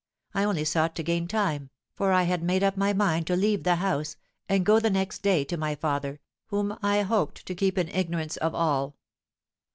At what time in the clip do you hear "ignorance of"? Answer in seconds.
7.87-8.55